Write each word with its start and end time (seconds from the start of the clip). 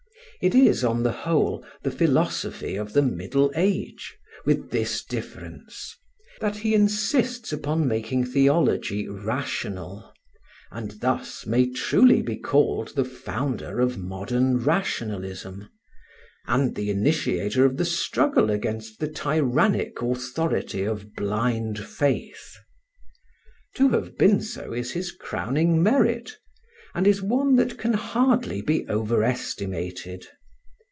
It 0.43 0.55
is, 0.55 0.83
on 0.83 1.03
the 1.03 1.11
whole, 1.11 1.63
the 1.83 1.91
philosophy 1.91 2.75
of 2.75 2.93
the 2.93 3.03
Middle 3.03 3.51
Age, 3.55 4.17
with 4.43 4.71
this 4.71 5.03
difference: 5.05 5.95
that 6.39 6.55
he 6.55 6.73
insists 6.73 7.53
upon 7.53 7.87
making 7.87 8.23
theology 8.25 9.07
rational, 9.07 10.11
and 10.71 10.99
thus 10.99 11.45
may 11.45 11.69
truly 11.69 12.23
be 12.23 12.37
called 12.37 12.95
the 12.95 13.05
founder 13.05 13.79
of 13.79 13.99
modern 13.99 14.57
rationalism, 14.63 15.69
and 16.47 16.73
the 16.73 16.89
initiator 16.89 17.63
of 17.63 17.77
the 17.77 17.85
struggle 17.85 18.49
against 18.49 18.99
the 18.99 19.09
tyrannic 19.11 20.01
authority 20.01 20.81
of 20.85 21.13
blind 21.13 21.77
faith. 21.77 22.55
To 23.75 23.89
have 23.89 24.17
been 24.17 24.41
so 24.41 24.73
is 24.73 24.93
his 24.93 25.11
crowning 25.11 25.83
merit, 25.83 26.37
and 26.93 27.07
is 27.07 27.21
one 27.21 27.55
that 27.55 27.77
can 27.77 27.93
hardly 27.93 28.61
be 28.61 28.85
overestimated. 28.89 30.27